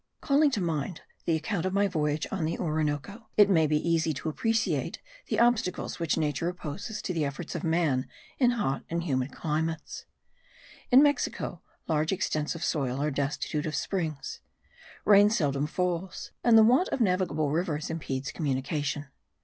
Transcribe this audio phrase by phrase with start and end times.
[0.19, 4.15] Calling to mind the account of my voyage on the Orinoco, it may be easy
[4.15, 8.07] to appreciate the obstacles which nature opposes to the efforts of man
[8.39, 10.05] in hot and humid climates.
[10.89, 14.39] In Mexico, large extents of soil are destitute of springs;
[15.05, 19.05] rain seldom falls, and the want of navigable rivers impedes communication.